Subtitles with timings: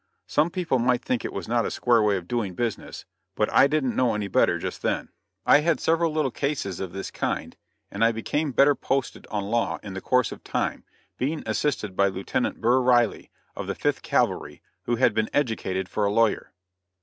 [0.25, 3.05] Some people might think it was not a square way of doing business,
[3.35, 5.09] but I didn't know any better just then.
[5.45, 7.55] I had several little cases of this kind,
[7.91, 10.85] and I became better posted on law in the course of time,
[11.19, 16.03] being assisted by Lieutenant Burr Reilly, of the Fifth Cavalry, who had been educated for
[16.05, 16.51] a lawyer.